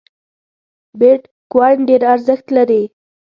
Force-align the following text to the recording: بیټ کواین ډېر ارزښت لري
بیټ 0.99 1.21
کواین 1.51 1.79
ډېر 1.87 2.01
ارزښت 2.13 2.47
لري 2.57 2.83